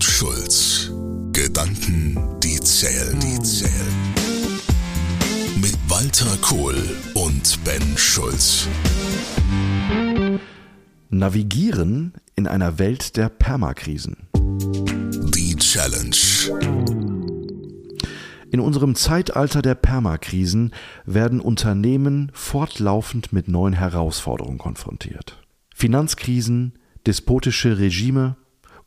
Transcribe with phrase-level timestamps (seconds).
[0.00, 0.90] und Schulz.
[1.32, 3.94] Gedanken, die zählen, die zählen.
[5.60, 6.74] Mit Walter Kohl
[7.12, 8.66] und Ben Schulz.
[11.10, 14.16] Navigieren in einer Welt der Permakrisen.
[15.34, 16.16] Die Challenge.
[18.50, 20.72] In unserem Zeitalter der Permakrisen
[21.04, 25.42] werden Unternehmen fortlaufend mit neuen Herausforderungen konfrontiert.
[25.74, 28.36] Finanzkrisen, despotische Regime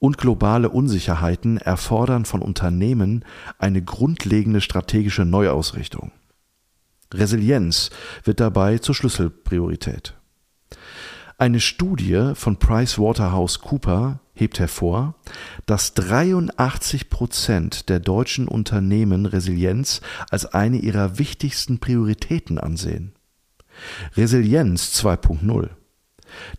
[0.04, 3.24] und globale Unsicherheiten erfordern von Unternehmen
[3.58, 6.12] eine grundlegende strategische Neuausrichtung.
[7.14, 7.90] Resilienz
[8.26, 10.16] wird dabei zur Schlüsselpriorität.
[11.38, 15.16] Eine Studie von PricewaterhouseCooper hebt hervor,
[15.68, 23.14] dass 83 Prozent der deutschen Unternehmen Resilienz als eine ihrer wichtigsten Prioritäten ansehen.
[24.18, 25.70] Resilienz 2.0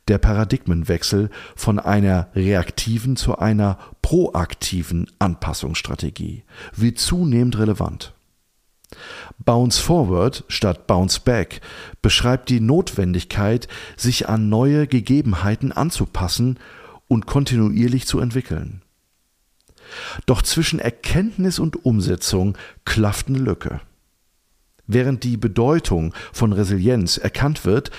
[0.08, 6.44] der Paradigmenwechsel von einer reaktiven zu einer proaktiven Anpassungsstrategie
[6.74, 8.14] wird zunehmend relevant.
[9.38, 11.60] Bounce Forward statt Bounce Back
[12.02, 16.58] beschreibt die Notwendigkeit, sich an neue Gegebenheiten anzupassen
[17.08, 18.82] und kontinuierlich zu entwickeln.
[20.26, 23.80] Doch zwischen Erkenntnis und Umsetzung klafft eine Lücke.
[24.86, 27.90] Während die Bedeutung von Resilienz erkannt wird,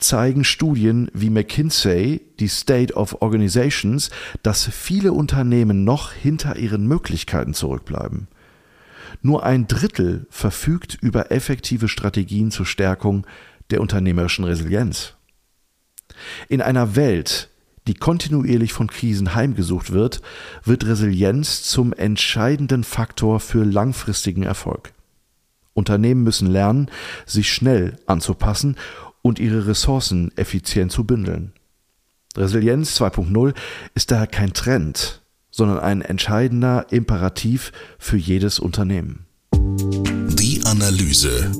[0.00, 4.10] zeigen Studien wie McKinsey, die State of Organizations,
[4.42, 8.28] dass viele Unternehmen noch hinter ihren Möglichkeiten zurückbleiben.
[9.22, 13.26] Nur ein Drittel verfügt über effektive Strategien zur Stärkung
[13.70, 15.14] der unternehmerischen Resilienz.
[16.48, 17.50] In einer Welt,
[17.86, 20.22] die kontinuierlich von Krisen heimgesucht wird,
[20.64, 24.92] wird Resilienz zum entscheidenden Faktor für langfristigen Erfolg.
[25.72, 26.90] Unternehmen müssen lernen,
[27.26, 28.76] sich schnell anzupassen
[29.22, 31.52] und ihre Ressourcen effizient zu bündeln.
[32.36, 33.54] Resilienz 2.0
[33.94, 39.26] ist daher kein Trend, sondern ein entscheidender Imperativ für jedes Unternehmen.
[39.52, 41.50] Die Analyse.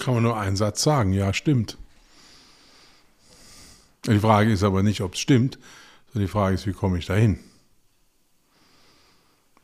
[0.00, 1.78] Kann man nur einen Satz sagen, ja, stimmt.
[4.06, 5.60] Die Frage ist aber nicht, ob es stimmt,
[6.12, 7.38] sondern die Frage ist, wie komme ich dahin?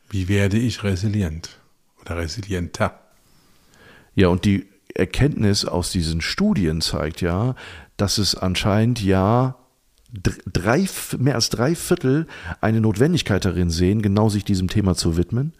[0.09, 1.59] Wie werde ich resilient
[2.01, 2.97] oder resilienter?
[4.15, 7.55] Ja, und die Erkenntnis aus diesen Studien zeigt ja,
[7.97, 9.55] dass es anscheinend ja
[10.11, 12.27] drei, mehr als drei Viertel
[12.61, 15.53] eine Notwendigkeit darin sehen, genau sich diesem Thema zu widmen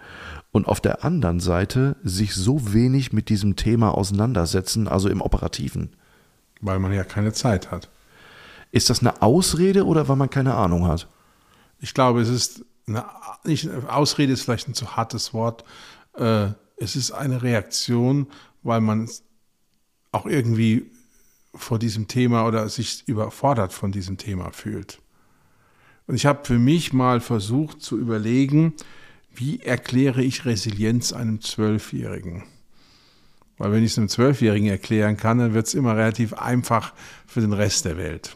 [0.51, 5.95] und auf der anderen Seite sich so wenig mit diesem Thema auseinandersetzen, also im Operativen.
[6.61, 7.89] Weil man ja keine Zeit hat.
[8.71, 11.07] Ist das eine Ausrede oder weil man keine Ahnung hat?
[11.79, 13.05] Ich glaube, es ist eine,
[13.43, 15.63] nicht, Ausrede ist vielleicht ein zu hartes Wort.
[16.15, 16.47] Äh,
[16.77, 18.27] es ist eine Reaktion,
[18.63, 19.09] weil man
[20.11, 20.91] auch irgendwie
[21.53, 25.01] vor diesem Thema oder sich überfordert von diesem Thema fühlt.
[26.07, 28.73] Und ich habe für mich mal versucht zu überlegen,
[29.31, 32.43] wie erkläre ich Resilienz einem Zwölfjährigen?
[33.57, 36.93] Weil wenn ich es einem Zwölfjährigen erklären kann, dann wird es immer relativ einfach
[37.27, 38.35] für den Rest der Welt.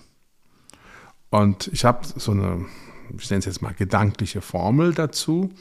[1.29, 2.65] Und ich habe so eine,
[3.17, 5.51] ich nenne es jetzt mal gedankliche Formel dazu.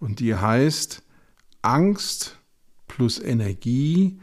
[0.00, 1.02] Und die heißt,
[1.60, 2.38] Angst
[2.92, 4.20] plus Energie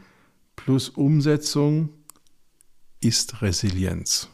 [0.54, 1.88] plus Umsetzung
[3.00, 4.28] ist Resilienz.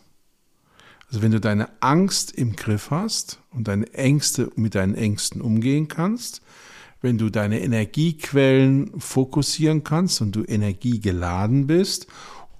[1.08, 5.88] Also wenn du deine Angst im Griff hast und deine Ängste mit deinen Ängsten umgehen
[5.88, 6.42] kannst,
[7.00, 12.06] wenn du deine Energiequellen fokussieren kannst und du energiegeladen bist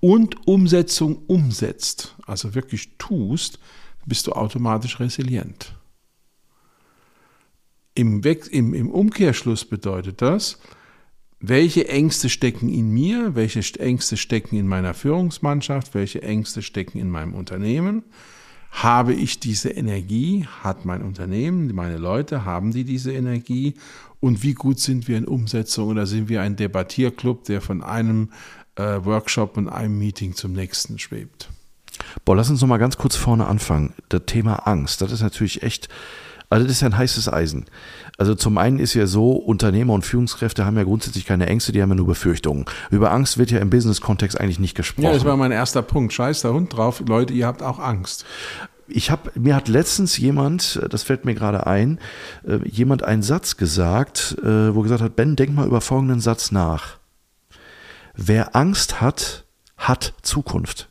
[0.00, 3.58] und Umsetzung umsetzt, also wirklich tust,
[4.06, 5.74] bist du automatisch resilient.
[7.92, 10.58] Im, Umkehrschluss bedeutet das,
[11.48, 17.10] welche Ängste stecken in mir, welche Ängste stecken in meiner Führungsmannschaft, welche Ängste stecken in
[17.10, 18.02] meinem Unternehmen.
[18.70, 20.46] Habe ich diese Energie?
[20.62, 23.74] Hat mein Unternehmen, meine Leute, haben die diese Energie?
[24.20, 28.30] Und wie gut sind wir in Umsetzung oder sind wir ein Debattierclub, der von einem
[28.74, 31.48] äh, Workshop und einem Meeting zum nächsten schwebt?
[32.24, 33.94] Boah, lass uns noch mal ganz kurz vorne anfangen.
[34.08, 35.88] Das Thema Angst, das ist natürlich echt
[36.48, 37.66] also das ist ja ein heißes Eisen.
[38.18, 41.82] Also zum einen ist ja so, Unternehmer und Führungskräfte haben ja grundsätzlich keine Ängste, die
[41.82, 42.64] haben ja nur Befürchtungen.
[42.90, 45.04] Über Angst wird ja im Business-Kontext eigentlich nicht gesprochen.
[45.04, 46.12] Ja, das war mein erster Punkt.
[46.12, 47.02] Scheiß der Hund drauf.
[47.06, 48.24] Leute, ihr habt auch Angst.
[48.88, 51.98] Ich habe mir hat letztens jemand, das fällt mir gerade ein,
[52.46, 56.52] äh, jemand einen Satz gesagt, äh, wo gesagt hat, Ben, denk mal über folgenden Satz
[56.52, 56.98] nach.
[58.14, 59.44] Wer Angst hat,
[59.76, 60.88] hat Zukunft.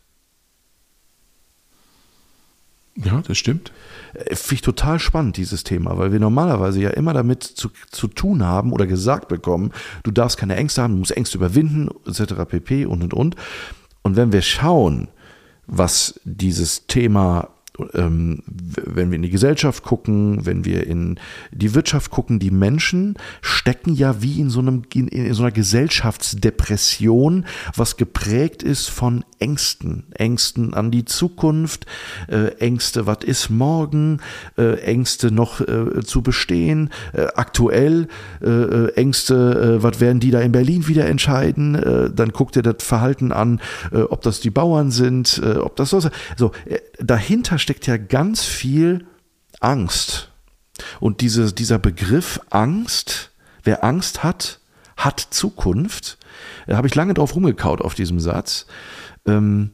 [2.96, 3.72] Ja, das stimmt.
[4.16, 8.08] Äh, finde ich total spannend, dieses Thema, weil wir normalerweise ja immer damit zu, zu
[8.08, 9.72] tun haben oder gesagt bekommen,
[10.04, 12.34] du darfst keine Ängste haben, du musst Ängste überwinden, etc.
[12.48, 12.86] pp.
[12.86, 13.36] und und und.
[14.02, 15.08] Und wenn wir schauen,
[15.68, 17.50] was dieses Thema
[17.94, 21.20] ähm, wenn wir in die Gesellschaft gucken, wenn wir in
[21.52, 25.52] die Wirtschaft gucken, die Menschen stecken ja wie in so, einem, in, in so einer
[25.52, 27.46] Gesellschaftsdepression,
[27.76, 30.06] was geprägt ist von Ängsten.
[30.14, 31.86] Ängsten an die Zukunft,
[32.28, 34.22] äh, Ängste, was ist morgen,
[34.58, 38.08] äh, Ängste noch äh, zu bestehen, äh, aktuell,
[38.42, 42.84] äh, äh, Ängste, was werden die da in Berlin wieder entscheiden, dann guckt ihr das
[42.84, 43.60] Verhalten an,
[43.92, 46.10] ob das die Bauern sind, ob das so ist.
[46.38, 46.52] So,
[47.00, 49.06] dahinter steckt ja ganz viel
[49.60, 50.32] Angst.
[51.00, 53.32] Und diese, dieser Begriff Angst,
[53.64, 54.60] wer Angst hat,
[54.98, 56.18] hat Zukunft.
[56.68, 58.66] Da habe ich lange drauf rumgekaut auf diesem Satz.
[59.26, 59.72] Ähm,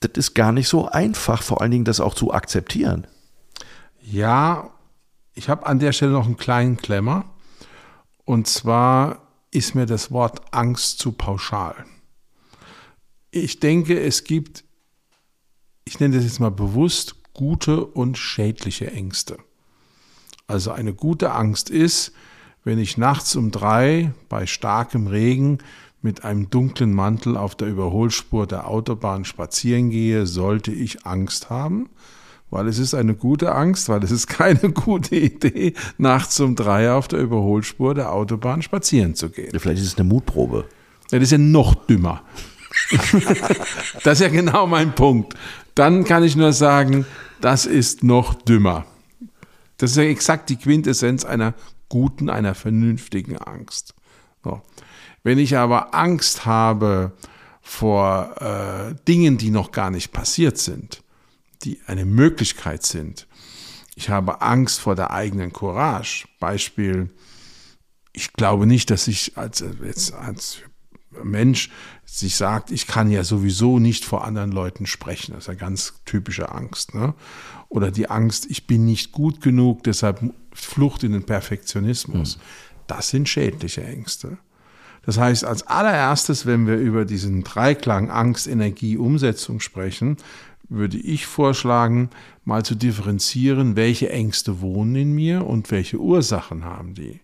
[0.00, 3.06] das ist gar nicht so einfach, vor allen Dingen das auch zu akzeptieren.
[4.00, 4.70] Ja,
[5.34, 7.24] ich habe an der Stelle noch einen kleinen Klemmer.
[8.24, 11.74] Und zwar ist mir das Wort Angst zu pauschal.
[13.30, 14.64] Ich denke, es gibt
[15.84, 19.38] ich nenne das jetzt mal bewusst, gute und schädliche Ängste.
[20.46, 22.12] Also eine gute Angst ist,
[22.64, 25.58] wenn ich nachts um drei bei starkem Regen
[26.02, 31.88] mit einem dunklen Mantel auf der Überholspur der Autobahn spazieren gehe, sollte ich Angst haben,
[32.50, 36.92] weil es ist eine gute Angst, weil es ist keine gute Idee, nachts um drei
[36.92, 39.58] auf der Überholspur der Autobahn spazieren zu gehen.
[39.58, 40.66] Vielleicht ist es eine Mutprobe.
[41.10, 42.22] Das ist ja noch dümmer.
[44.02, 45.36] das ist ja genau mein Punkt
[45.74, 47.06] dann kann ich nur sagen,
[47.40, 48.86] das ist noch dümmer.
[49.78, 51.54] Das ist ja exakt die Quintessenz einer
[51.88, 53.94] guten, einer vernünftigen Angst.
[54.44, 54.62] So.
[55.22, 57.12] Wenn ich aber Angst habe
[57.60, 61.02] vor äh, Dingen, die noch gar nicht passiert sind,
[61.64, 63.26] die eine Möglichkeit sind,
[63.94, 66.26] ich habe Angst vor der eigenen Courage.
[66.40, 67.10] Beispiel,
[68.12, 70.58] ich glaube nicht, dass ich als, jetzt als
[71.24, 71.70] Mensch
[72.04, 75.32] sich sagt, ich kann ja sowieso nicht vor anderen Leuten sprechen.
[75.32, 76.94] Das ist eine ganz typische Angst.
[76.94, 77.14] Ne?
[77.68, 80.20] Oder die Angst, ich bin nicht gut genug, deshalb
[80.52, 82.36] Flucht in den Perfektionismus.
[82.36, 82.40] Mhm.
[82.86, 84.38] Das sind schädliche Ängste.
[85.04, 90.16] Das heißt, als allererstes, wenn wir über diesen Dreiklang Angst, Energie, Umsetzung sprechen,
[90.68, 92.10] würde ich vorschlagen,
[92.44, 97.20] mal zu differenzieren, welche Ängste wohnen in mir und welche Ursachen haben die.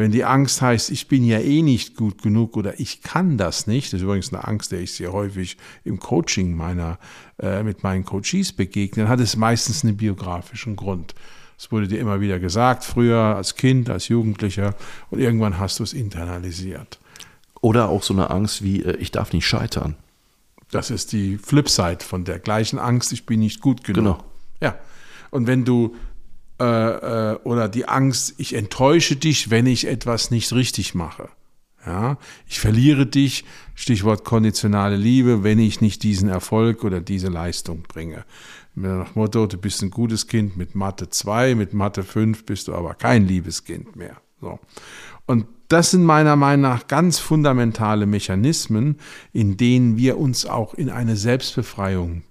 [0.00, 3.66] Wenn die Angst heißt, ich bin ja eh nicht gut genug oder ich kann das
[3.66, 6.98] nicht, das ist übrigens eine Angst, der ich sehr häufig im Coaching meiner,
[7.38, 11.14] äh, mit meinen Coaches begegne, dann hat es meistens einen biografischen Grund.
[11.58, 14.74] Es wurde dir immer wieder gesagt, früher als Kind, als Jugendlicher
[15.10, 16.98] und irgendwann hast du es internalisiert.
[17.60, 19.96] Oder auch so eine Angst wie, äh, ich darf nicht scheitern.
[20.70, 23.96] Das ist die Flipside von der gleichen Angst, ich bin nicht gut genug.
[24.02, 24.24] Genau.
[24.62, 24.76] Ja.
[25.30, 25.94] Und wenn du
[26.60, 31.30] äh, äh, oder die Angst, ich enttäusche dich, wenn ich etwas nicht richtig mache.
[31.86, 37.84] Ja, ich verliere dich, Stichwort konditionale Liebe, wenn ich nicht diesen Erfolg oder diese Leistung
[37.88, 38.26] bringe.
[38.74, 42.74] Nach Motto, du bist ein gutes Kind mit Mathe 2, mit Mathe 5 bist du
[42.74, 44.16] aber kein liebes Kind mehr.
[44.42, 44.58] So.
[45.24, 48.98] Und das sind meiner Meinung nach ganz fundamentale Mechanismen,
[49.32, 52.22] in denen wir uns auch in eine Selbstbefreiung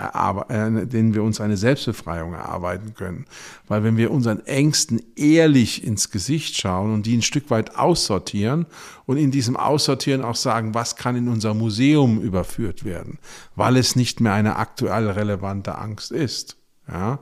[0.00, 3.26] äh, denen wir uns eine Selbstbefreiung erarbeiten können.
[3.68, 8.66] Weil wenn wir unseren Ängsten ehrlich ins Gesicht schauen und die ein Stück weit aussortieren
[9.06, 13.18] und in diesem Aussortieren auch sagen, was kann in unser Museum überführt werden,
[13.54, 16.56] weil es nicht mehr eine aktuell relevante Angst ist.
[16.88, 17.20] Ja,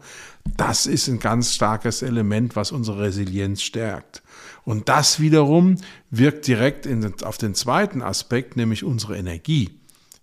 [0.56, 4.22] das ist ein ganz starkes Element, was unsere Resilienz stärkt.
[4.64, 5.76] Und das wiederum
[6.10, 9.77] wirkt direkt in, auf den zweiten Aspekt, nämlich unsere Energie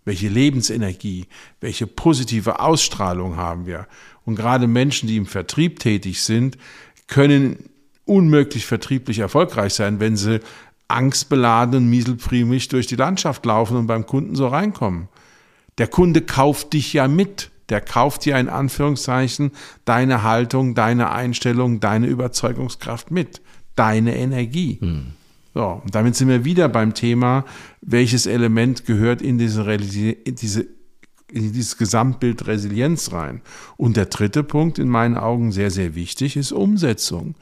[0.06, 1.28] welche Lebensenergie,
[1.60, 3.88] welche positive Ausstrahlung haben wir.
[4.24, 6.58] Und gerade Menschen, die im Vertrieb tätig sind,
[7.08, 7.70] können
[8.06, 10.40] unmöglich vertrieblich erfolgreich sein, wenn sie
[10.88, 15.10] angstbeladen und mieselprimig durch die Landschaft laufen und beim Kunden so reinkommen.
[15.78, 17.52] Der Kunde kauft dich ja mit.
[17.70, 19.52] Der kauft dir in Anführungszeichen
[19.86, 23.42] deine Haltung, deine Einstellung, deine Überzeugungskraft mit,
[23.76, 24.78] deine Energie.
[24.82, 25.14] Mhm.
[25.56, 27.46] So, und damit sind wir wieder beim Thema,
[27.82, 30.68] welches Element gehört in diese, in diese
[31.32, 33.42] in dieses Gesamtbild Resilienz rein.
[33.78, 37.36] Und der dritte Punkt, in meinen Augen sehr, sehr wichtig, ist Umsetzung.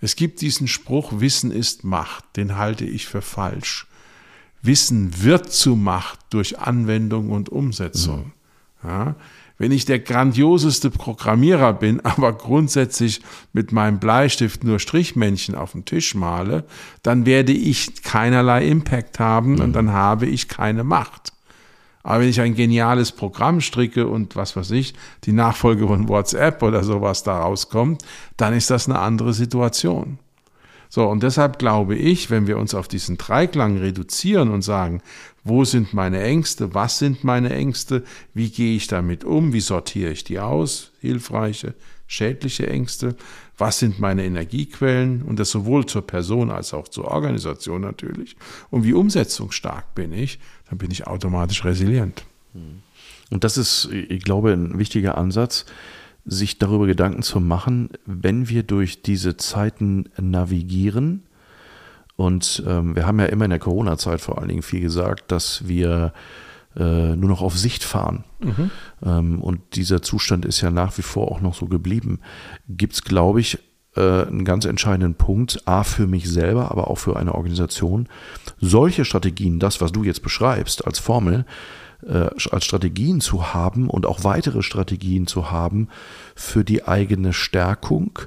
[0.00, 3.86] Es gibt diesen Spruch, Wissen ist Macht, den halte ich für falsch.
[4.62, 8.32] Wissen wird zu Macht durch Anwendung und Umsetzung.
[8.82, 8.88] Mhm.
[8.88, 9.14] Ja,
[9.60, 13.20] wenn ich der grandioseste Programmierer bin, aber grundsätzlich
[13.52, 16.64] mit meinem Bleistift nur Strichmännchen auf dem Tisch male,
[17.02, 21.34] dann werde ich keinerlei Impact haben und dann habe ich keine Macht.
[22.02, 26.62] Aber wenn ich ein geniales Programm stricke und was weiß ich, die Nachfolge von WhatsApp
[26.62, 28.02] oder sowas da rauskommt,
[28.38, 30.18] dann ist das eine andere Situation.
[30.92, 35.02] So, und deshalb glaube ich, wenn wir uns auf diesen Dreiklang reduzieren und sagen,
[35.44, 38.02] wo sind meine Ängste, was sind meine Ängste,
[38.34, 41.74] wie gehe ich damit um, wie sortiere ich die aus, hilfreiche,
[42.08, 43.14] schädliche Ängste,
[43.56, 48.36] was sind meine Energiequellen und das sowohl zur Person als auch zur Organisation natürlich
[48.70, 52.24] und wie umsetzungsstark bin ich, dann bin ich automatisch resilient.
[53.30, 55.66] Und das ist, ich glaube, ein wichtiger Ansatz,
[56.24, 61.24] sich darüber Gedanken zu machen, wenn wir durch diese Zeiten navigieren.
[62.16, 65.66] Und ähm, wir haben ja immer in der Corona-Zeit vor allen Dingen viel gesagt, dass
[65.66, 66.12] wir
[66.76, 68.24] äh, nur noch auf Sicht fahren.
[68.40, 68.70] Mhm.
[69.02, 72.20] Ähm, und dieser Zustand ist ja nach wie vor auch noch so geblieben.
[72.68, 73.58] Gibt es, glaube ich,
[73.96, 78.08] äh, einen ganz entscheidenden Punkt, A, für mich selber, aber auch für eine Organisation,
[78.60, 81.44] solche Strategien, das, was du jetzt beschreibst als Formel,
[82.06, 85.88] als Strategien zu haben und auch weitere Strategien zu haben
[86.34, 88.18] für die eigene Stärkung,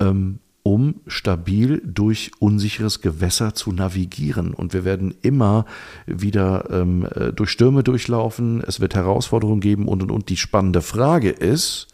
[0.00, 4.52] ähm, um stabil durch unsicheres Gewässer zu navigieren.
[4.52, 5.64] Und wir werden immer
[6.06, 10.28] wieder ähm, äh, durch Stürme durchlaufen, es wird Herausforderungen geben und und und.
[10.28, 11.86] Die spannende Frage ist,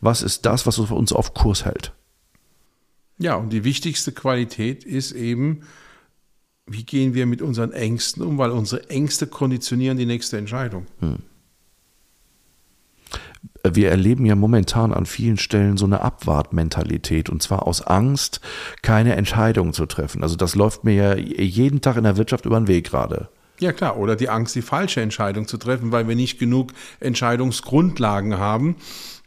[0.00, 1.92] was ist das, was uns auf Kurs hält?
[3.18, 5.60] Ja, und die wichtigste Qualität ist eben,
[6.66, 10.86] wie gehen wir mit unseren Ängsten um, weil unsere Ängste konditionieren die nächste Entscheidung.
[11.00, 11.18] Hm.
[13.66, 18.40] Wir erleben ja momentan an vielen Stellen so eine Abwartmentalität und zwar aus Angst,
[18.82, 20.22] keine Entscheidung zu treffen.
[20.22, 23.28] Also das läuft mir ja jeden Tag in der Wirtschaft über den Weg gerade.
[23.60, 28.36] Ja klar, oder die Angst, die falsche Entscheidung zu treffen, weil wir nicht genug Entscheidungsgrundlagen
[28.36, 28.76] haben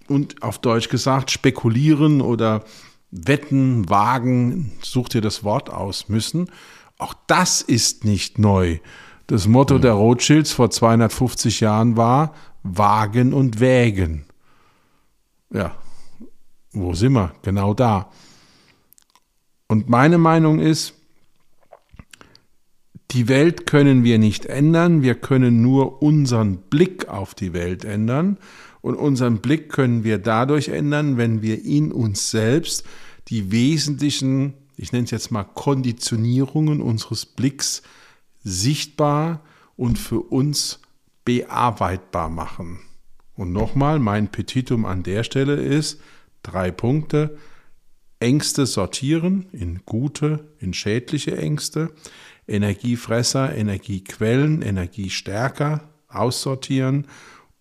[0.08, 2.64] und auf Deutsch gesagt spekulieren oder
[3.10, 6.50] wetten, wagen, such dir das Wort aus müssen
[6.98, 8.80] auch das ist nicht neu.
[9.28, 9.82] Das Motto mhm.
[9.82, 14.26] der Rothschilds vor 250 Jahren war Wagen und Wägen.
[15.52, 15.76] Ja,
[16.72, 17.34] wo sind wir?
[17.42, 18.10] Genau da.
[19.68, 20.94] Und meine Meinung ist,
[23.12, 28.38] die Welt können wir nicht ändern, wir können nur unseren Blick auf die Welt ändern.
[28.82, 32.86] Und unseren Blick können wir dadurch ändern, wenn wir in uns selbst
[33.28, 37.82] die wesentlichen ich nenne es jetzt mal Konditionierungen unseres Blicks
[38.44, 39.42] sichtbar
[39.76, 40.80] und für uns
[41.26, 42.80] bearbeitbar machen.
[43.36, 46.00] Und nochmal, mein Petitum an der Stelle ist
[46.44, 47.38] drei Punkte.
[48.20, 51.94] Ängste sortieren in gute, in schädliche Ängste,
[52.48, 57.08] Energiefresser, Energiequellen, Energiestärker aussortieren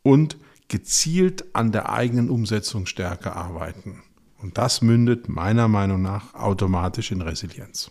[0.02, 4.02] und gezielt an der eigenen Umsetzungsstärke arbeiten.
[4.46, 7.90] Und das mündet meiner Meinung nach automatisch in Resilienz.